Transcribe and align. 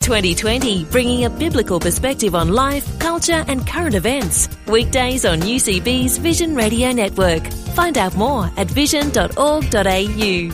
2020, 0.00 0.84
bringing 0.86 1.24
a 1.26 1.30
biblical 1.30 1.78
perspective 1.78 2.34
on 2.34 2.48
life, 2.48 2.98
culture, 2.98 3.44
and 3.48 3.66
current 3.66 3.94
events. 3.94 4.48
Weekdays 4.66 5.24
on 5.24 5.40
UCB's 5.40 6.16
Vision 6.18 6.54
Radio 6.54 6.90
Network. 6.92 7.46
Find 7.74 7.98
out 7.98 8.16
more 8.16 8.50
at 8.56 8.66
vision.org.au. 8.68 10.50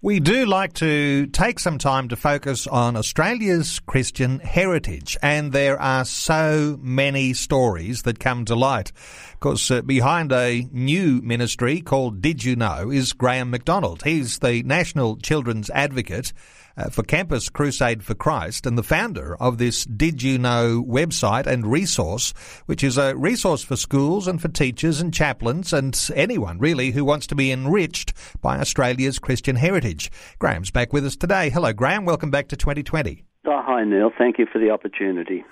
We 0.00 0.20
do 0.20 0.46
like 0.46 0.74
to 0.74 1.26
take 1.26 1.58
some 1.58 1.76
time 1.76 2.08
to 2.10 2.16
focus 2.16 2.68
on 2.68 2.96
Australia's 2.96 3.80
Christian 3.80 4.38
heritage, 4.38 5.16
and 5.22 5.52
there 5.52 5.78
are 5.82 6.04
so 6.04 6.78
many 6.80 7.34
stories 7.34 8.02
that 8.02 8.20
come 8.20 8.44
to 8.44 8.54
light. 8.54 8.92
Of 9.34 9.40
course, 9.40 9.70
uh, 9.72 9.82
behind 9.82 10.30
a 10.30 10.68
new 10.70 11.20
ministry 11.22 11.80
called 11.80 12.22
Did 12.22 12.44
You 12.44 12.54
Know 12.54 12.90
is 12.92 13.12
Graham 13.12 13.50
McDonald. 13.50 14.04
He's 14.04 14.38
the 14.38 14.62
National 14.62 15.16
Children's 15.16 15.68
Advocate 15.70 16.32
uh, 16.78 16.88
for 16.90 17.02
Campus 17.02 17.48
Crusade 17.48 18.02
for 18.02 18.14
Christ 18.14 18.64
and 18.64 18.78
the 18.78 18.82
founder 18.82 19.36
of 19.40 19.58
this 19.58 19.84
Did 19.84 20.22
You 20.22 20.38
Know 20.38 20.84
website 20.86 21.46
and 21.46 21.66
resource, 21.66 22.32
which 22.66 22.84
is 22.84 22.96
a 22.96 23.16
resource 23.16 23.64
for 23.64 23.76
schools 23.76 24.28
and 24.28 24.40
for 24.40 24.48
teachers 24.48 25.00
and 25.00 25.12
chaplains 25.12 25.72
and 25.72 25.98
anyone 26.14 26.58
really 26.58 26.92
who 26.92 27.04
wants 27.04 27.26
to 27.26 27.34
be 27.34 27.50
enriched 27.50 28.12
by 28.40 28.58
Australia's 28.58 29.18
Christian 29.18 29.56
heritage. 29.56 30.10
Graham's 30.38 30.70
back 30.70 30.92
with 30.92 31.04
us 31.04 31.16
today. 31.16 31.50
Hello, 31.50 31.72
Graham. 31.72 32.04
Welcome 32.04 32.30
back 32.30 32.48
to 32.48 32.56
2020. 32.56 33.24
Oh, 33.46 33.62
hi, 33.64 33.84
Neil. 33.84 34.10
Thank 34.16 34.38
you 34.38 34.46
for 34.50 34.58
the 34.58 34.70
opportunity. 34.70 35.44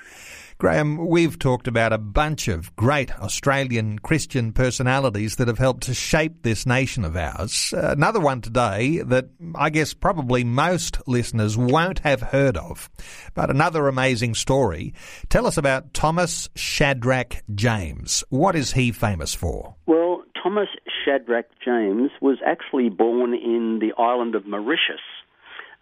Graham, 0.58 1.08
we've 1.08 1.38
talked 1.38 1.68
about 1.68 1.92
a 1.92 1.98
bunch 1.98 2.48
of 2.48 2.74
great 2.76 3.14
Australian 3.20 3.98
Christian 3.98 4.54
personalities 4.54 5.36
that 5.36 5.48
have 5.48 5.58
helped 5.58 5.82
to 5.82 5.92
shape 5.92 6.42
this 6.42 6.64
nation 6.64 7.04
of 7.04 7.14
ours. 7.14 7.74
Another 7.76 8.20
one 8.20 8.40
today 8.40 9.02
that 9.02 9.28
I 9.54 9.68
guess 9.68 9.92
probably 9.92 10.44
most 10.44 11.06
listeners 11.06 11.58
won't 11.58 11.98
have 11.98 12.22
heard 12.22 12.56
of, 12.56 12.88
but 13.34 13.50
another 13.50 13.86
amazing 13.86 14.34
story. 14.34 14.94
Tell 15.28 15.46
us 15.46 15.58
about 15.58 15.92
Thomas 15.92 16.48
Shadrach 16.56 17.42
James. 17.54 18.24
What 18.30 18.56
is 18.56 18.72
he 18.72 18.92
famous 18.92 19.34
for? 19.34 19.74
Well, 19.84 20.22
Thomas 20.42 20.68
Shadrach 21.04 21.50
James 21.62 22.12
was 22.22 22.38
actually 22.46 22.88
born 22.88 23.34
in 23.34 23.80
the 23.80 23.92
island 24.02 24.34
of 24.34 24.46
Mauritius 24.46 25.00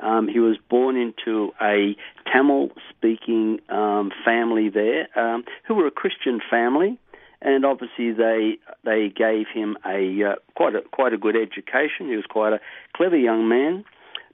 um, 0.00 0.28
he 0.28 0.38
was 0.38 0.56
born 0.68 0.96
into 0.96 1.52
a 1.60 1.96
Tamil 2.30 2.70
speaking 2.90 3.60
um, 3.68 4.10
family 4.24 4.68
there 4.68 5.08
um, 5.18 5.44
who 5.66 5.74
were 5.74 5.86
a 5.86 5.90
Christian 5.90 6.40
family. 6.50 6.98
And 7.40 7.66
obviously, 7.66 8.12
they 8.12 8.56
they 8.84 9.12
gave 9.14 9.46
him 9.52 9.76
a 9.84 10.24
uh, 10.24 10.34
quite 10.56 10.74
a 10.74 10.80
quite 10.92 11.12
a 11.12 11.18
good 11.18 11.36
education. 11.36 12.08
He 12.08 12.16
was 12.16 12.24
quite 12.26 12.54
a 12.54 12.60
clever 12.96 13.18
young 13.18 13.48
man, 13.48 13.84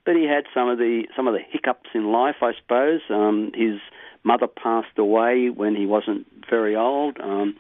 but 0.06 0.14
he 0.14 0.28
had 0.28 0.44
some 0.54 0.68
of 0.68 0.78
the 0.78 1.04
some 1.16 1.26
of 1.26 1.34
the 1.34 1.40
hiccups 1.40 1.90
in 1.92 2.12
life, 2.12 2.36
I 2.40 2.52
suppose. 2.60 3.00
Um, 3.10 3.50
his 3.52 3.80
mother 4.22 4.46
passed 4.46 4.96
away 4.96 5.50
when 5.50 5.74
he 5.74 5.86
wasn't 5.86 6.26
very 6.48 6.76
old. 6.76 7.18
Um, 7.20 7.56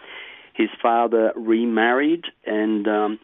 his 0.54 0.68
father 0.80 1.32
remarried, 1.34 2.26
and 2.46 2.86
um, 2.86 3.18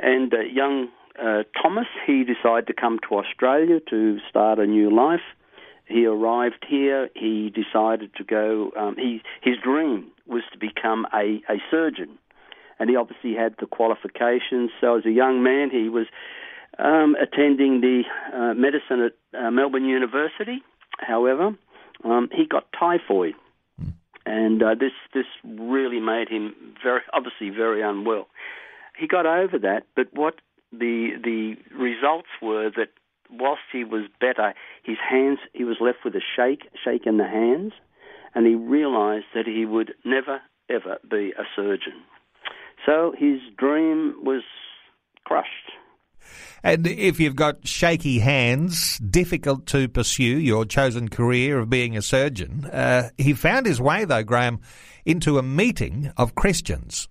and 0.00 0.34
uh, 0.34 0.40
young 0.40 0.88
uh, 1.22 1.42
Thomas, 1.60 1.86
he 2.06 2.24
decided 2.24 2.66
to 2.68 2.74
come 2.74 2.98
to 3.08 3.16
Australia 3.16 3.80
to 3.90 4.18
start 4.28 4.58
a 4.58 4.66
new 4.66 4.94
life. 4.94 5.20
He 5.86 6.06
arrived 6.06 6.66
here. 6.68 7.08
He 7.14 7.50
decided 7.50 8.14
to 8.16 8.24
go. 8.24 8.70
Um, 8.76 8.96
he 8.96 9.22
his 9.42 9.56
dream 9.62 10.10
was 10.26 10.42
to 10.52 10.58
become 10.58 11.06
a, 11.14 11.42
a 11.48 11.56
surgeon, 11.70 12.18
and 12.78 12.90
he 12.90 12.96
obviously 12.96 13.34
had 13.34 13.54
the 13.58 13.66
qualifications. 13.66 14.70
So 14.80 14.98
as 14.98 15.06
a 15.06 15.10
young 15.10 15.42
man, 15.42 15.70
he 15.70 15.88
was 15.88 16.06
um, 16.78 17.16
attending 17.16 17.80
the 17.80 18.02
uh, 18.34 18.54
medicine 18.54 19.00
at 19.00 19.38
uh, 19.38 19.50
Melbourne 19.50 19.86
University. 19.86 20.62
However, 20.98 21.56
um, 22.04 22.28
he 22.32 22.46
got 22.46 22.66
typhoid, 22.78 23.34
mm. 23.82 23.92
and 24.26 24.62
uh, 24.62 24.74
this 24.74 24.92
this 25.14 25.26
really 25.42 26.00
made 26.00 26.28
him 26.28 26.54
very 26.82 27.00
obviously 27.14 27.48
very 27.48 27.82
unwell. 27.82 28.28
He 28.98 29.06
got 29.06 29.26
over 29.26 29.58
that, 29.60 29.86
but 29.96 30.08
what 30.12 30.34
the 30.72 31.12
the 31.22 31.56
results 31.74 32.28
were 32.42 32.70
that 32.76 32.90
whilst 33.30 33.62
he 33.72 33.84
was 33.84 34.08
better, 34.20 34.54
his 34.82 34.98
hands 34.98 35.38
he 35.52 35.64
was 35.64 35.76
left 35.80 35.98
with 36.04 36.14
a 36.14 36.22
shake, 36.36 36.68
shake 36.82 37.06
in 37.06 37.16
the 37.16 37.26
hands, 37.26 37.72
and 38.34 38.46
he 38.46 38.54
realised 38.54 39.26
that 39.34 39.46
he 39.46 39.64
would 39.64 39.94
never 40.04 40.40
ever 40.70 40.98
be 41.10 41.32
a 41.38 41.44
surgeon. 41.56 42.02
So 42.84 43.14
his 43.16 43.40
dream 43.56 44.14
was 44.22 44.42
crushed. 45.24 45.72
And 46.62 46.86
if 46.86 47.20
you've 47.20 47.36
got 47.36 47.66
shaky 47.66 48.18
hands, 48.18 48.98
difficult 48.98 49.66
to 49.68 49.88
pursue 49.88 50.38
your 50.38 50.64
chosen 50.64 51.08
career 51.08 51.58
of 51.58 51.70
being 51.70 51.96
a 51.96 52.02
surgeon, 52.02 52.66
uh, 52.66 53.10
he 53.16 53.32
found 53.32 53.66
his 53.66 53.80
way, 53.80 54.04
though, 54.04 54.22
Graham, 54.22 54.60
into 55.04 55.38
a 55.38 55.42
meeting 55.42 56.12
of 56.16 56.34
Christians. 56.34 57.08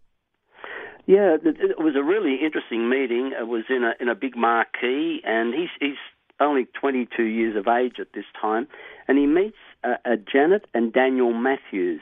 Yeah, 1.08 1.38
it 1.42 1.80
was 1.80 1.96
a 1.96 2.04
really 2.04 2.36
interesting 2.44 2.90
meeting. 2.90 3.32
It 3.40 3.48
was 3.48 3.64
in 3.70 3.86
a 3.86 3.94
in 4.02 4.10
a 4.10 4.16
big 4.16 4.36
marquee, 4.36 5.22
and 5.24 5.54
he's 5.54 5.70
he's 5.80 5.96
only 6.42 6.68
22 6.80 7.24
years 7.24 7.56
of 7.56 7.66
age 7.66 7.96
at 8.00 8.12
this 8.14 8.26
time, 8.40 8.68
and 9.08 9.18
he 9.18 9.26
meets 9.26 9.56
uh, 9.86 9.96
uh, 10.04 10.18
Janet 10.32 10.68
and 10.74 10.92
Daniel 10.92 11.34
Matthews. 11.34 12.02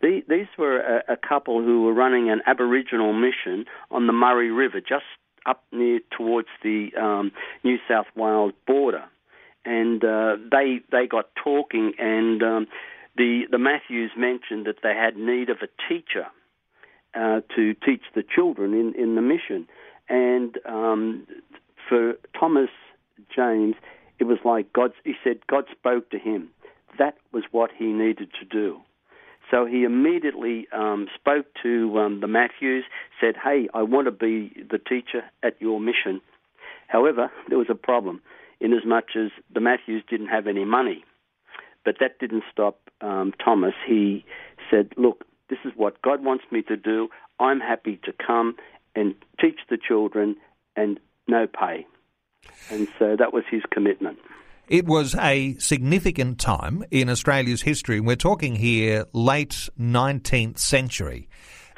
The, 0.00 0.22
these 0.28 0.46
were 0.56 0.80
a, 0.80 1.12
a 1.12 1.16
couple 1.16 1.62
who 1.62 1.82
were 1.82 1.92
running 1.92 2.30
an 2.30 2.40
Aboriginal 2.46 3.12
mission 3.12 3.66
on 3.90 4.06
the 4.06 4.14
Murray 4.14 4.50
River, 4.50 4.80
just 4.80 5.04
up 5.44 5.62
near 5.70 6.00
towards 6.16 6.48
the 6.62 6.88
um, 6.98 7.32
New 7.64 7.76
South 7.86 8.06
Wales 8.16 8.54
border, 8.66 9.04
and 9.66 10.02
uh, 10.02 10.36
they 10.50 10.80
they 10.90 11.06
got 11.06 11.28
talking, 11.34 11.92
and 11.98 12.42
um, 12.42 12.66
the 13.14 13.42
the 13.50 13.58
Matthews 13.58 14.12
mentioned 14.16 14.64
that 14.66 14.76
they 14.82 14.94
had 14.94 15.18
need 15.18 15.50
of 15.50 15.58
a 15.60 15.68
teacher 15.86 16.28
uh, 17.14 17.40
to 17.54 17.74
teach 17.74 18.02
the 18.14 18.22
children 18.22 18.74
in, 18.74 18.94
in 19.00 19.14
the 19.14 19.22
mission. 19.22 19.66
And 20.08 20.58
um, 20.66 21.26
for 21.88 22.14
Thomas 22.38 22.70
James, 23.34 23.74
it 24.18 24.24
was 24.24 24.38
like 24.44 24.72
God, 24.72 24.92
he 25.04 25.14
said, 25.22 25.38
God 25.46 25.64
spoke 25.70 26.10
to 26.10 26.18
him. 26.18 26.50
That 26.98 27.16
was 27.32 27.44
what 27.52 27.70
he 27.76 27.86
needed 27.86 28.30
to 28.40 28.44
do. 28.44 28.78
So 29.50 29.64
he 29.64 29.84
immediately 29.84 30.66
um, 30.72 31.06
spoke 31.14 31.46
to 31.62 31.98
um, 31.98 32.20
the 32.20 32.26
Matthews, 32.26 32.84
said, 33.20 33.34
Hey, 33.42 33.68
I 33.72 33.82
want 33.82 34.06
to 34.06 34.10
be 34.10 34.52
the 34.70 34.78
teacher 34.78 35.22
at 35.42 35.60
your 35.60 35.80
mission. 35.80 36.20
However, 36.88 37.30
there 37.48 37.58
was 37.58 37.68
a 37.70 37.74
problem, 37.74 38.20
in 38.60 38.72
as 38.72 38.84
much 38.84 39.12
as 39.16 39.30
the 39.52 39.60
Matthews 39.60 40.02
didn't 40.08 40.28
have 40.28 40.46
any 40.46 40.64
money. 40.64 41.04
But 41.84 41.96
that 42.00 42.18
didn't 42.18 42.44
stop 42.52 42.78
um, 43.00 43.32
Thomas. 43.42 43.74
He 43.86 44.24
said, 44.70 44.90
Look, 44.96 45.24
this 45.48 45.58
is 45.64 45.72
what 45.76 46.00
God 46.02 46.24
wants 46.24 46.44
me 46.50 46.62
to 46.62 46.76
do. 46.76 47.08
I'm 47.40 47.60
happy 47.60 48.00
to 48.04 48.12
come 48.12 48.56
and 48.94 49.14
teach 49.40 49.60
the 49.70 49.78
children 49.78 50.36
and 50.76 50.98
no 51.26 51.46
pay. 51.46 51.86
And 52.70 52.88
so 52.98 53.16
that 53.16 53.32
was 53.32 53.44
his 53.50 53.62
commitment. 53.70 54.18
It 54.68 54.84
was 54.84 55.14
a 55.14 55.54
significant 55.54 56.38
time 56.38 56.84
in 56.90 57.08
Australia's 57.08 57.62
history. 57.62 58.00
We're 58.00 58.16
talking 58.16 58.56
here 58.56 59.06
late 59.14 59.68
19th 59.80 60.58
century. 60.58 61.28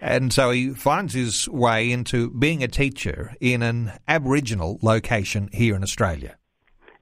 And 0.01 0.33
so 0.33 0.51
he 0.51 0.71
finds 0.71 1.15
his 1.15 1.49
way 1.49 1.93
into 1.93 2.31
being 2.31 2.65
a 2.65 2.69
teacher 2.69 3.35
in 3.39 3.63
an 3.63 3.93
Aboriginal 4.09 4.79
location 4.83 5.51
here 5.53 5.77
in 5.77 5.83
Australia. 5.83 6.37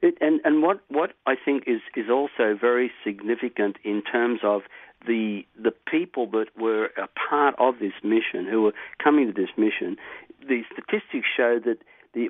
It, 0.00 0.16
and 0.20 0.40
and 0.44 0.62
what, 0.62 0.80
what 0.88 1.12
I 1.26 1.34
think 1.34 1.64
is, 1.66 1.80
is 1.96 2.08
also 2.10 2.56
very 2.60 2.90
significant 3.04 3.76
in 3.84 4.02
terms 4.02 4.40
of 4.44 4.62
the 5.06 5.42
the 5.60 5.72
people 5.90 6.26
that 6.30 6.46
were 6.56 6.86
a 6.96 7.08
part 7.28 7.54
of 7.58 7.78
this 7.80 7.92
mission, 8.04 8.46
who 8.48 8.62
were 8.62 8.74
coming 9.02 9.26
to 9.26 9.32
this 9.32 9.50
mission, 9.56 9.96
the 10.40 10.62
statistics 10.72 11.26
show 11.36 11.58
that 11.64 11.78
the 12.14 12.28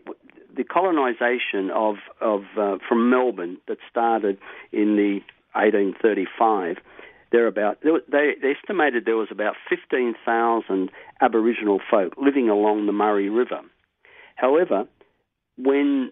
the 0.56 0.64
colonisation 0.64 1.70
of 1.74 1.96
of 2.20 2.42
uh, 2.58 2.78
from 2.88 3.10
Melbourne 3.10 3.58
that 3.68 3.78
started 3.90 4.38
in 4.72 4.96
the 4.96 5.20
1835. 5.52 6.76
There 7.30 7.46
about 7.46 7.78
they, 7.82 8.34
they 8.40 8.54
estimated 8.58 9.04
there 9.04 9.16
was 9.16 9.28
about 9.30 9.54
15,000 9.68 10.90
Aboriginal 11.20 11.80
folk 11.90 12.14
living 12.16 12.48
along 12.48 12.86
the 12.86 12.92
Murray 12.92 13.28
River. 13.28 13.60
However, 14.36 14.86
when 15.58 16.10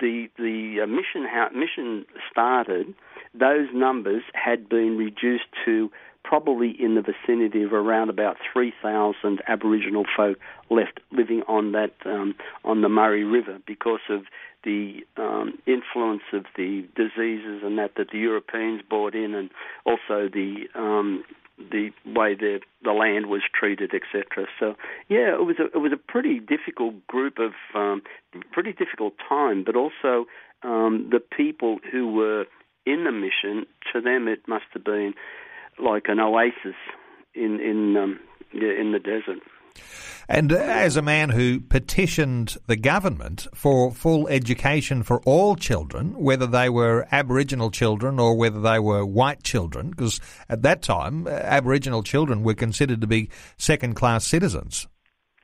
the 0.00 0.28
the 0.36 0.80
uh, 0.82 0.86
mission 0.86 1.26
mission 1.54 2.06
started, 2.30 2.94
those 3.34 3.68
numbers 3.72 4.22
had 4.34 4.68
been 4.68 4.96
reduced 4.96 5.48
to 5.64 5.90
probably 6.24 6.70
in 6.70 6.94
the 6.94 7.02
vicinity 7.02 7.62
of 7.62 7.72
around 7.72 8.08
about 8.08 8.36
3,000 8.50 9.42
Aboriginal 9.46 10.04
folk 10.16 10.38
left 10.70 10.98
living 11.12 11.42
on 11.46 11.72
that 11.72 11.92
um, 12.06 12.34
on 12.64 12.80
the 12.80 12.88
Murray 12.88 13.24
River 13.24 13.58
because 13.66 14.00
of 14.08 14.22
the 14.64 15.00
um, 15.18 15.58
influence 15.66 16.22
of 16.32 16.46
the 16.56 16.86
diseases 16.96 17.62
and 17.62 17.78
that 17.78 17.92
that 17.96 18.10
the 18.10 18.18
Europeans 18.18 18.80
brought 18.88 19.14
in, 19.14 19.34
and 19.34 19.50
also 19.84 20.28
the 20.32 20.66
um, 20.74 21.22
the 21.74 21.90
way 22.06 22.34
the 22.34 22.60
the 22.84 22.92
land 22.92 23.26
was 23.26 23.42
treated, 23.52 23.92
etc. 23.92 24.46
So 24.60 24.76
yeah, 25.08 25.34
it 25.34 25.44
was 25.44 25.56
a 25.58 25.66
it 25.76 25.80
was 25.80 25.92
a 25.92 25.96
pretty 25.96 26.38
difficult 26.38 27.04
group 27.08 27.38
of 27.38 27.52
um, 27.74 28.02
pretty 28.52 28.72
difficult 28.72 29.14
time, 29.28 29.64
but 29.64 29.74
also 29.74 30.26
um, 30.62 31.08
the 31.10 31.20
people 31.20 31.78
who 31.90 32.12
were 32.12 32.46
in 32.86 33.04
the 33.04 33.12
mission 33.12 33.66
to 33.92 34.00
them 34.00 34.28
it 34.28 34.46
must 34.46 34.66
have 34.72 34.84
been 34.84 35.14
like 35.82 36.04
an 36.06 36.20
oasis 36.20 36.78
in 37.34 37.58
in 37.60 37.96
um, 37.96 38.20
in 38.52 38.92
the 38.92 39.00
desert. 39.00 39.42
And 40.28 40.52
uh, 40.52 40.56
as 40.56 40.96
a 40.96 41.02
man 41.02 41.30
who 41.30 41.60
petitioned 41.60 42.56
the 42.66 42.76
government 42.76 43.46
for 43.54 43.92
full 43.92 44.26
education 44.28 45.02
for 45.02 45.20
all 45.22 45.56
children, 45.56 46.14
whether 46.18 46.46
they 46.46 46.68
were 46.68 47.06
Aboriginal 47.12 47.70
children 47.70 48.18
or 48.18 48.34
whether 48.34 48.60
they 48.60 48.78
were 48.78 49.04
white 49.04 49.42
children, 49.42 49.90
because 49.90 50.20
at 50.48 50.62
that 50.62 50.82
time 50.82 51.26
uh, 51.26 51.30
Aboriginal 51.30 52.02
children 52.02 52.42
were 52.42 52.54
considered 52.54 53.00
to 53.00 53.06
be 53.06 53.28
second 53.58 53.94
class 53.94 54.24
citizens. 54.24 54.86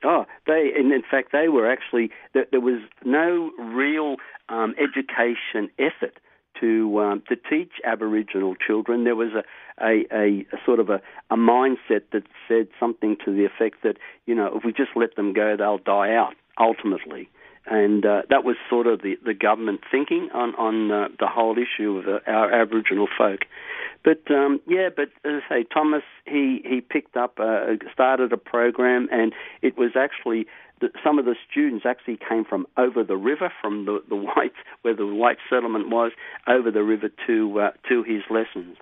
Oh, 0.03 0.25
they 0.47 0.71
and 0.75 0.91
in 0.91 1.03
fact 1.09 1.31
they 1.31 1.47
were 1.47 1.71
actually 1.71 2.09
there 2.33 2.59
was 2.59 2.81
no 3.05 3.51
real 3.59 4.15
um, 4.49 4.73
education 4.79 5.69
effort 5.77 6.17
to 6.61 6.99
um, 7.01 7.23
to 7.27 7.35
teach 7.35 7.73
Aboriginal 7.83 8.55
children. 8.55 9.03
There 9.03 9.15
was 9.15 9.31
a, 9.33 9.43
a, 9.83 10.05
a, 10.11 10.45
a 10.53 10.65
sort 10.65 10.79
of 10.79 10.89
a, 10.89 11.01
a 11.29 11.35
mindset 11.35 12.03
that 12.13 12.23
said 12.47 12.67
something 12.79 13.17
to 13.25 13.33
the 13.33 13.45
effect 13.45 13.83
that 13.83 13.97
you 14.25 14.35
know 14.35 14.55
if 14.55 14.63
we 14.63 14.71
just 14.71 14.91
let 14.95 15.15
them 15.15 15.33
go, 15.33 15.57
they'll 15.57 15.77
die 15.77 16.15
out 16.15 16.35
ultimately. 16.57 17.29
And 17.65 18.05
uh, 18.05 18.23
that 18.29 18.43
was 18.43 18.55
sort 18.69 18.87
of 18.87 19.01
the, 19.01 19.17
the 19.23 19.35
government 19.35 19.81
thinking 19.91 20.29
on 20.33 20.55
on 20.55 20.91
uh, 20.91 21.07
the 21.19 21.27
whole 21.27 21.55
issue 21.57 21.97
of 21.97 22.07
uh, 22.07 22.19
our 22.25 22.51
Aboriginal 22.51 23.07
folk. 23.17 23.41
But 24.03 24.29
um, 24.31 24.59
yeah, 24.67 24.89
but 24.95 25.09
as 25.23 25.43
I 25.49 25.55
say, 25.61 25.65
Thomas 25.71 26.01
he 26.25 26.61
he 26.65 26.81
picked 26.81 27.15
up 27.15 27.39
uh, 27.39 27.75
started 27.93 28.33
a 28.33 28.37
program, 28.37 29.07
and 29.11 29.33
it 29.61 29.77
was 29.77 29.91
actually 29.95 30.47
some 31.03 31.19
of 31.19 31.25
the 31.25 31.35
students 31.49 31.85
actually 31.85 32.17
came 32.27 32.43
from 32.43 32.65
over 32.77 33.03
the 33.03 33.17
river, 33.17 33.51
from 33.61 33.85
the 33.85 34.01
the 34.09 34.15
white 34.35 34.53
where 34.81 34.95
the 34.95 35.05
white 35.05 35.37
settlement 35.49 35.89
was, 35.89 36.11
over 36.47 36.71
the 36.71 36.83
river 36.83 37.09
to 37.27 37.59
uh, 37.59 37.71
to 37.89 38.03
his 38.03 38.23
lessons. 38.29 38.77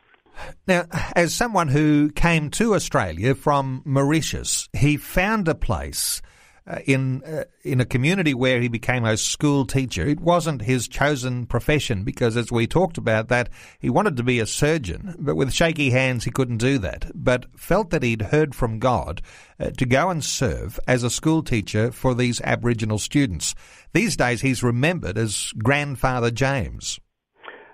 Now, 0.68 0.86
as 1.16 1.36
someone 1.36 1.68
who 1.68 2.12
came 2.12 2.50
to 2.52 2.74
Australia 2.74 3.36
from 3.36 3.81
Mauritius, 3.84 4.70
he 4.72 4.96
found 4.96 5.50
a 5.50 5.56
place 5.56 6.22
uh, 6.69 6.80
in 6.86 7.24
uh, 7.24 7.45
in 7.63 7.81
a 7.81 7.86
community 7.86 8.33
where 8.33 8.62
he 8.62 8.68
became 8.68 9.04
a 9.04 9.18
school 9.18 9.66
teacher. 9.66 10.06
It 10.07 10.19
wasn't 10.19 10.62
his 10.62 10.88
chosen 10.88 11.48
profession 11.48 12.04
because, 12.04 12.38
as 12.38 12.51
we 12.51 12.68
talked 12.68 12.98
about, 12.98 13.27
that 13.30 13.50
he 13.80 13.89
wanted 13.89 14.18
to 14.18 14.24
be 14.24 14.39
a 14.39 14.45
surgeon, 14.45 15.16
but 15.18 15.36
with 15.36 15.51
shaky 15.51 15.89
hands 15.89 16.25
he 16.25 16.31
couldn't 16.31 16.57
do 16.57 16.77
that. 16.77 17.12
But 17.16 17.48
felt 17.57 17.89
that 17.89 18.04
he'd 18.04 18.21
heard 18.21 18.54
from 18.54 18.77
God 18.77 19.21
uh, 19.60 19.71
to 19.71 19.86
go 19.86 20.10
and 20.10 20.24
serve 20.24 20.80
as 20.88 21.04
a 21.04 21.10
school 21.10 21.42
teacher 21.42 21.92
for 21.92 22.13
these 22.13 22.39
Aboriginal 22.42 23.00
students. 23.00 23.56
These 23.94 24.16
days, 24.16 24.42
he's 24.42 24.62
remembered 24.62 25.18
as 25.18 25.51
Grandfather 25.57 26.30
James. 26.30 27.00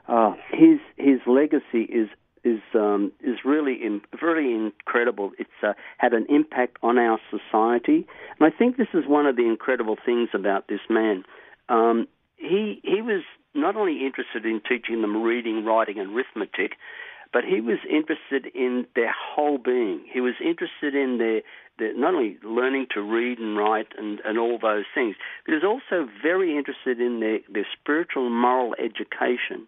Uh, 0.08 0.34
his 0.52 0.80
his 0.98 1.20
legacy 1.28 1.84
is 1.90 2.08
is 2.46 2.62
um, 2.76 3.12
is 3.22 3.40
really 3.44 3.74
in, 3.84 4.02
very 4.18 4.54
incredible. 4.54 5.32
It's 5.38 5.50
uh, 5.62 5.74
had 5.98 6.14
an 6.14 6.28
impact 6.30 6.78
on 6.82 6.98
our 6.98 7.20
society, 7.30 8.08
and 8.40 8.42
I 8.42 8.56
think 8.56 8.78
this 8.78 8.88
is 8.94 9.04
one 9.08 9.26
of 9.26 9.36
the 9.36 9.48
incredible 9.48 9.98
things 10.06 10.30
about 10.34 10.68
this 10.68 10.82
man. 10.90 11.26
Um, 11.68 12.08
he 12.38 12.80
he 12.84 13.02
was 13.02 13.24
not 13.56 13.76
only 13.76 14.06
interested 14.06 14.46
in 14.46 14.62
teaching 14.68 15.02
them 15.02 15.24
reading, 15.24 15.66
writing, 15.66 16.00
and 16.00 16.16
arithmetic, 16.16 16.74
but 17.34 17.44
he 17.44 17.60
was 17.60 17.80
interested 17.90 18.54
in 18.56 18.86
their 18.96 19.14
whole 19.14 19.58
being. 19.58 20.06
He 20.12 20.22
was 20.22 20.36
interested 20.40 20.96
in 20.96 21.18
their, 21.18 21.42
their 21.80 21.98
not 21.98 22.14
only 22.14 22.38
learning 22.44 22.88
to 22.94 23.02
read 23.02 23.40
and 23.40 23.58
write 23.58 23.88
and, 23.98 24.22
and 24.24 24.38
all 24.38 24.58
those 24.62 24.86
things, 24.94 25.16
but 25.46 25.52
he 25.52 25.56
was 25.56 25.64
also 25.64 26.08
very 26.22 26.56
interested 26.56 27.02
in 27.02 27.20
their, 27.20 27.40
their 27.52 27.68
spiritual 27.78 28.28
and 28.28 28.36
moral 28.36 28.76
education. 28.80 29.68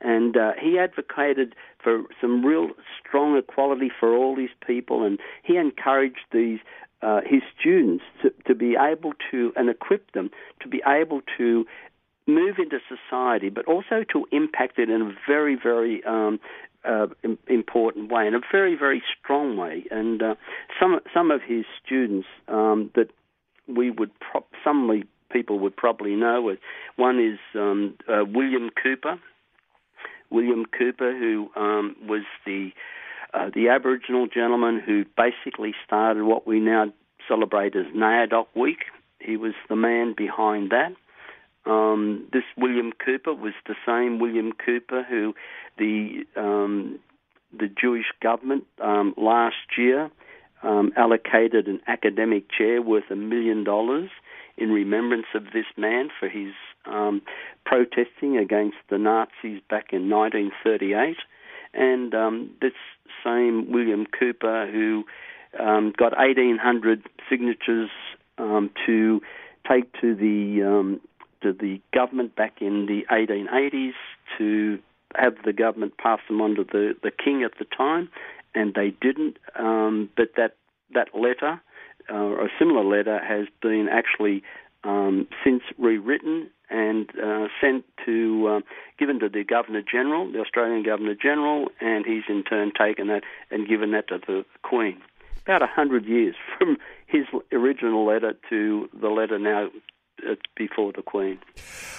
And 0.00 0.36
uh, 0.36 0.52
he 0.60 0.78
advocated 0.78 1.54
for 1.82 2.02
some 2.20 2.44
real 2.44 2.70
strong 2.98 3.36
equality 3.36 3.90
for 3.98 4.16
all 4.16 4.34
these 4.34 4.54
people, 4.66 5.04
and 5.04 5.18
he 5.42 5.56
encouraged 5.56 6.26
these 6.32 6.58
uh, 7.02 7.20
his 7.24 7.42
students 7.58 8.04
to, 8.22 8.30
to 8.46 8.54
be 8.54 8.76
able 8.76 9.12
to 9.30 9.52
and 9.56 9.70
equip 9.70 10.12
them 10.12 10.30
to 10.60 10.68
be 10.68 10.82
able 10.86 11.22
to 11.38 11.64
move 12.26 12.56
into 12.58 12.78
society, 12.88 13.48
but 13.48 13.66
also 13.66 14.04
to 14.12 14.26
impact 14.32 14.78
it 14.78 14.88
in 14.90 15.02
a 15.02 15.14
very, 15.26 15.56
very 15.60 16.04
um, 16.04 16.38
uh, 16.84 17.06
important 17.48 18.10
way, 18.10 18.26
in 18.26 18.34
a 18.34 18.40
very, 18.52 18.76
very 18.76 19.02
strong 19.18 19.56
way. 19.56 19.84
And 19.90 20.22
uh, 20.22 20.34
some 20.78 21.00
some 21.12 21.30
of 21.30 21.40
his 21.46 21.64
students 21.84 22.28
um, 22.48 22.90
that 22.94 23.10
we 23.66 23.90
would 23.90 24.10
pro- 24.20 24.46
some 24.64 25.02
people 25.30 25.58
would 25.58 25.76
probably 25.76 26.14
know. 26.16 26.54
One 26.96 27.18
is 27.18 27.38
um, 27.54 27.96
uh, 28.08 28.24
William 28.24 28.70
Cooper, 28.82 29.18
William 30.30 30.64
Cooper, 30.66 31.16
who 31.16 31.50
um, 31.56 31.96
was 32.06 32.22
the 32.46 32.70
uh, 33.32 33.50
the 33.54 33.68
Aboriginal 33.68 34.26
gentleman 34.26 34.80
who 34.84 35.04
basically 35.16 35.72
started 35.84 36.24
what 36.24 36.46
we 36.46 36.58
now 36.58 36.92
celebrate 37.28 37.76
as 37.76 37.86
NAIDOC 37.94 38.46
Week. 38.56 38.86
He 39.20 39.36
was 39.36 39.52
the 39.68 39.76
man 39.76 40.14
behind 40.16 40.70
that. 40.70 40.92
Um, 41.70 42.26
this 42.32 42.42
William 42.56 42.92
Cooper 42.92 43.34
was 43.34 43.52
the 43.66 43.76
same 43.86 44.18
William 44.18 44.52
Cooper 44.52 45.04
who 45.08 45.34
the 45.78 46.24
um, 46.36 46.98
the 47.52 47.68
Jewish 47.68 48.06
government 48.22 48.64
um, 48.82 49.14
last 49.16 49.76
year 49.76 50.10
um, 50.62 50.92
allocated 50.96 51.66
an 51.66 51.80
academic 51.86 52.44
chair 52.50 52.80
worth 52.80 53.10
a 53.10 53.16
million 53.16 53.64
dollars 53.64 54.10
in 54.56 54.70
remembrance 54.70 55.26
of 55.34 55.44
this 55.52 55.66
man 55.76 56.08
for 56.18 56.28
his 56.28 56.52
um, 56.86 57.22
protesting 57.64 58.36
against 58.36 58.76
the 58.88 58.98
Nazis 58.98 59.60
back 59.68 59.92
in 59.92 60.08
1938. 60.10 61.16
And 61.72 62.14
um, 62.14 62.50
this 62.60 62.72
same 63.24 63.70
William 63.70 64.06
Cooper, 64.06 64.68
who 64.70 65.04
um, 65.58 65.92
got 65.96 66.16
1,800 66.16 67.08
signatures 67.28 67.90
um, 68.38 68.70
to 68.86 69.20
take 69.68 69.92
to 70.00 70.14
the 70.14 70.62
um, 70.66 71.00
to 71.42 71.52
the 71.52 71.80
government 71.94 72.36
back 72.36 72.60
in 72.60 72.86
the 72.86 73.02
1880s 73.10 73.92
to 74.38 74.78
have 75.14 75.34
the 75.44 75.52
government 75.52 75.96
pass 75.96 76.20
them 76.28 76.40
on 76.40 76.54
to 76.54 76.64
the, 76.64 76.94
the 77.02 77.10
king 77.10 77.42
at 77.42 77.52
the 77.58 77.64
time, 77.64 78.08
and 78.54 78.74
they 78.74 78.90
didn't. 79.00 79.38
Um, 79.58 80.08
but 80.16 80.32
that 80.36 80.56
that 80.94 81.08
letter, 81.14 81.60
uh, 82.10 82.14
or 82.14 82.46
a 82.46 82.50
similar 82.58 82.84
letter, 82.84 83.18
has 83.18 83.46
been 83.62 83.88
actually 83.90 84.42
um, 84.84 85.28
since 85.44 85.62
rewritten 85.78 86.50
and 86.70 87.10
uh, 87.22 87.48
sent 87.60 87.84
to 88.06 88.46
uh, 88.48 88.60
given 88.98 89.18
to 89.20 89.28
the 89.28 89.44
Governor 89.44 89.82
General, 89.82 90.30
the 90.30 90.40
Australian 90.40 90.82
Governor 90.84 91.14
General, 91.20 91.68
and 91.80 92.04
he's 92.06 92.24
in 92.28 92.44
turn 92.44 92.72
taken 92.78 93.08
that 93.08 93.22
and 93.50 93.68
given 93.68 93.90
that 93.92 94.08
to 94.08 94.18
the 94.26 94.44
Queen. 94.62 95.00
About 95.42 95.62
a 95.62 95.66
hundred 95.66 96.06
years 96.06 96.34
from 96.58 96.76
his 97.06 97.24
original 97.52 98.06
letter 98.06 98.34
to 98.50 98.88
the 98.98 99.08
letter 99.08 99.38
now 99.38 99.68
uh, 100.28 100.34
before 100.56 100.92
the 100.92 101.02
Queen. 101.02 101.38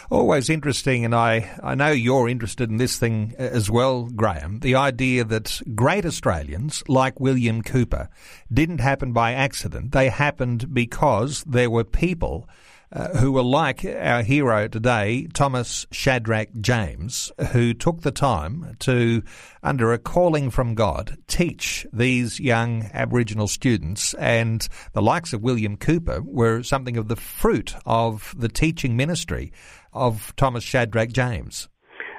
Always 0.09 0.49
interesting, 0.49 1.05
and 1.05 1.15
I, 1.15 1.57
I 1.63 1.75
know 1.75 1.91
you're 1.91 2.29
interested 2.29 2.69
in 2.69 2.77
this 2.77 2.97
thing 2.97 3.33
as 3.37 3.69
well, 3.69 4.03
Graham. 4.05 4.59
The 4.59 4.75
idea 4.75 5.23
that 5.23 5.61
great 5.73 6.05
Australians 6.05 6.83
like 6.87 7.19
William 7.19 7.61
Cooper 7.61 8.09
didn't 8.51 8.79
happen 8.79 9.11
by 9.11 9.33
accident. 9.33 9.91
They 9.91 10.09
happened 10.09 10.73
because 10.73 11.43
there 11.45 11.69
were 11.69 11.83
people 11.83 12.47
uh, 12.93 13.17
who 13.17 13.31
were 13.31 13.43
like 13.43 13.85
our 13.85 14.21
hero 14.21 14.67
today, 14.67 15.27
Thomas 15.33 15.85
Shadrach 15.91 16.49
James, 16.59 17.31
who 17.51 17.73
took 17.73 18.01
the 18.01 18.11
time 18.11 18.75
to, 18.79 19.23
under 19.63 19.93
a 19.93 19.97
calling 19.97 20.49
from 20.49 20.75
God, 20.75 21.17
teach 21.27 21.85
these 21.93 22.39
young 22.39 22.89
Aboriginal 22.93 23.47
students. 23.47 24.13
And 24.15 24.67
the 24.93 25.01
likes 25.01 25.33
of 25.33 25.41
William 25.41 25.77
Cooper 25.77 26.21
were 26.21 26.63
something 26.63 26.97
of 26.97 27.07
the 27.07 27.15
fruit 27.15 27.75
of 27.85 28.35
the 28.37 28.49
teaching 28.49 28.97
ministry 28.97 29.53
of 29.93 30.33
Thomas 30.35 30.63
Shadrach 30.63 31.11
James. 31.11 31.69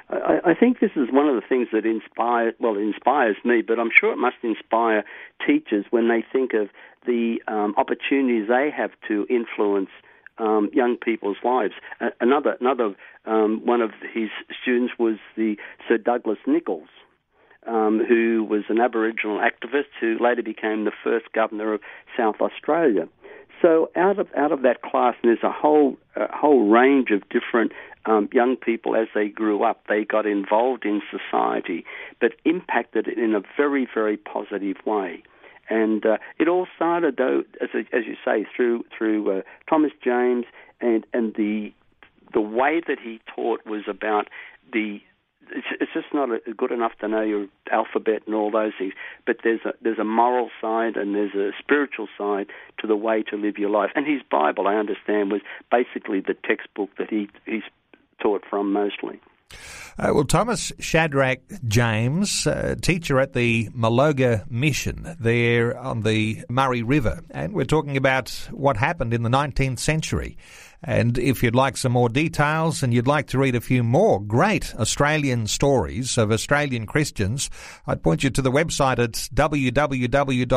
I, 0.09 0.39
I 0.45 0.53
think 0.53 0.79
this 0.79 0.91
is 0.95 1.09
one 1.11 1.27
of 1.27 1.35
the 1.35 1.47
things 1.47 1.67
that 1.71 1.85
inspires, 1.85 2.53
well, 2.59 2.77
inspires 2.77 3.37
me, 3.45 3.61
but 3.65 3.79
I'm 3.79 3.89
sure 3.97 4.11
it 4.11 4.17
must 4.17 4.37
inspire 4.43 5.03
teachers 5.45 5.85
when 5.91 6.07
they 6.07 6.23
think 6.31 6.53
of 6.53 6.69
the 7.05 7.41
um, 7.47 7.73
opportunities 7.77 8.47
they 8.47 8.69
have 8.75 8.91
to 9.07 9.25
influence 9.29 9.89
um, 10.37 10.69
young 10.73 10.97
people's 10.97 11.37
lives. 11.43 11.73
Uh, 12.01 12.09
another 12.19 12.57
another 12.59 12.95
um, 13.25 13.61
one 13.65 13.81
of 13.81 13.91
his 14.13 14.29
students 14.61 14.93
was 14.97 15.17
the 15.35 15.55
Sir 15.87 15.97
Douglas 15.97 16.39
Nicholls, 16.47 16.89
um, 17.67 18.01
who 18.07 18.43
was 18.43 18.63
an 18.69 18.79
Aboriginal 18.79 19.39
activist 19.39 19.91
who 19.99 20.17
later 20.19 20.43
became 20.43 20.85
the 20.85 20.91
first 21.03 21.31
governor 21.33 21.73
of 21.73 21.81
South 22.17 22.35
Australia. 22.41 23.07
So 23.61 23.89
out 23.95 24.19
of 24.19 24.27
out 24.35 24.51
of 24.51 24.61
that 24.63 24.81
class, 24.81 25.15
and 25.23 25.29
there's 25.29 25.43
a 25.43 25.51
whole 25.51 25.97
a 26.15 26.35
whole 26.35 26.67
range 26.67 27.11
of 27.11 27.21
different 27.29 27.71
um, 28.05 28.27
young 28.33 28.57
people 28.57 28.95
as 28.95 29.07
they 29.15 29.29
grew 29.29 29.63
up. 29.63 29.85
They 29.87 30.03
got 30.03 30.25
involved 30.25 30.83
in 30.85 31.01
society, 31.09 31.85
but 32.19 32.33
impacted 32.43 33.07
it 33.07 33.17
in 33.17 33.35
a 33.35 33.41
very 33.55 33.87
very 33.93 34.17
positive 34.17 34.77
way. 34.85 35.23
And 35.69 36.05
uh, 36.05 36.17
it 36.39 36.47
all 36.47 36.67
started, 36.75 37.15
though, 37.17 37.43
as, 37.61 37.69
as 37.93 38.03
you 38.05 38.15
say, 38.25 38.45
through 38.55 38.85
through 38.95 39.39
uh, 39.39 39.41
Thomas 39.69 39.91
James, 40.03 40.45
and 40.81 41.05
and 41.13 41.33
the 41.35 41.73
the 42.33 42.41
way 42.41 42.81
that 42.87 42.99
he 42.99 43.21
taught 43.35 43.65
was 43.65 43.83
about 43.87 44.27
the 44.71 44.99
it's, 45.51 45.93
just 45.93 46.13
not 46.13 46.29
good 46.57 46.71
enough 46.71 46.93
to 46.99 47.07
know 47.07 47.21
your 47.21 47.47
alphabet 47.71 48.23
and 48.25 48.35
all 48.35 48.51
those 48.51 48.73
things. 48.77 48.93
But 49.25 49.37
there's 49.43 49.61
a 49.65 49.73
there's 49.81 49.99
a 49.99 50.03
moral 50.03 50.49
side 50.61 50.95
and 50.95 51.15
there's 51.15 51.35
a 51.35 51.51
spiritual 51.59 52.07
side 52.17 52.47
to 52.79 52.87
the 52.87 52.95
way 52.95 53.23
to 53.23 53.37
live 53.37 53.57
your 53.57 53.69
life. 53.69 53.91
And 53.95 54.05
his 54.05 54.21
Bible, 54.29 54.67
I 54.67 54.75
understand, 54.75 55.31
was 55.31 55.41
basically 55.71 56.21
the 56.21 56.35
textbook 56.45 56.89
that 56.97 57.09
he 57.09 57.29
he's 57.45 57.63
taught 58.21 58.43
from 58.49 58.71
mostly. 58.73 59.19
Uh, 59.97 60.11
well, 60.13 60.23
Thomas 60.23 60.71
Shadrach 60.79 61.39
James, 61.67 62.47
uh, 62.47 62.75
teacher 62.81 63.19
at 63.19 63.33
the 63.33 63.69
Maloga 63.69 64.49
Mission 64.49 65.15
there 65.19 65.77
on 65.77 66.01
the 66.01 66.43
Murray 66.49 66.81
River, 66.81 67.21
and 67.29 67.53
we're 67.53 67.63
talking 67.65 67.95
about 67.95 68.29
what 68.49 68.77
happened 68.77 69.13
in 69.13 69.21
the 69.21 69.29
19th 69.29 69.77
century. 69.77 70.35
And 70.83 71.17
if 71.17 71.41
you'd 71.41 71.55
like 71.55 71.77
some 71.77 71.93
more 71.93 72.09
details 72.09 72.83
and 72.83 72.93
you'd 72.93 73.07
like 73.07 73.27
to 73.27 73.37
read 73.37 73.55
a 73.55 73.61
few 73.61 73.83
more 73.83 74.19
great 74.21 74.75
Australian 74.75 75.47
stories 75.47 76.17
of 76.17 76.29
Australian 76.31 76.85
Christians, 76.85 77.49
I'd 77.87 78.03
point 78.03 78.23
you 78.23 78.29
to 78.31 78.41
the 78.41 78.51
website 78.51 78.99
at 78.99 79.13
www.diduno. 79.33 80.51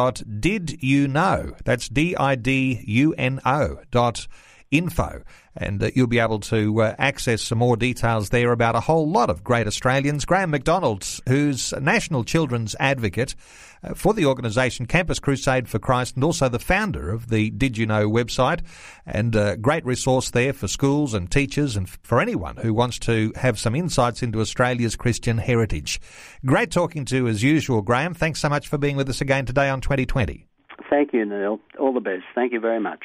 That's 1.65 1.89
D-I-D-U-N-O 1.89 3.79
dot 3.93 4.27
info 4.73 5.23
and 5.57 5.83
uh, 5.83 5.91
you'll 5.95 6.07
be 6.07 6.19
able 6.19 6.41
to 6.41 6.83
uh, 6.83 6.95
access 6.99 7.43
some 7.43 7.59
more 7.59 7.77
details 7.77 8.31
there 8.31 8.53
about 8.53 8.75
a 8.75 8.81
whole 8.81 9.09
lot 9.11 9.31
of 9.31 9.43
great 9.43 9.67
Australians. 9.67 10.25
Graham 10.25 10.51
McDonald, 10.51 11.07
who's 11.29 11.73
National 11.81 12.25
Children's 12.25 12.77
Advocate 12.79 13.35
uh, 13.83 13.95
for 13.95 14.15
the 14.15 14.27
organisation 14.27 14.87
Campus 14.87 15.19
Crusade 15.19 15.69
for 15.69 15.79
Christ 15.79 16.15
and 16.15 16.25
also 16.25 16.49
the 16.49 16.59
founder 16.59 17.11
of 17.11 17.29
the 17.29 17.51
Did 17.51 17.79
You 17.79 17.87
Know 17.87 18.09
website, 18.09 18.61
and 19.07 19.35
a 19.35 19.57
great 19.57 19.85
resource 19.85 20.31
there 20.31 20.53
for 20.53 20.69
schools 20.69 21.15
and 21.15 21.31
teachers 21.31 21.77
and 21.77 21.89
for 21.89 22.21
anyone 22.21 22.57
who 22.57 22.75
wants 22.75 22.99
to 23.01 23.33
have 23.37 23.59
some 23.59 23.75
insights 23.75 24.23
into 24.23 24.41
Australia's 24.41 24.97
Christian 24.97 25.39
heritage. 25.39 26.01
Great 26.45 26.71
talking 26.71 27.05
to 27.07 27.17
you 27.17 27.29
as 27.29 27.43
usual, 27.43 27.83
Graham. 27.83 28.15
Thanks 28.15 28.41
so 28.41 28.49
much 28.49 28.69
for 28.69 28.79
being 28.79 28.97
with 28.97 29.09
us 29.09 29.21
again 29.21 29.47
today 29.47 29.69
on 29.69 29.81
2020. 29.81 30.47
Thank 30.89 31.13
you, 31.13 31.25
Neil. 31.25 31.61
All 31.79 31.93
the 31.93 32.01
best. 32.01 32.25
Thank 32.35 32.53
you 32.53 32.61
very 32.61 32.81
much. 32.81 33.05